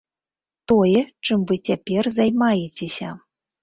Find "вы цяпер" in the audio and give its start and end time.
1.53-2.13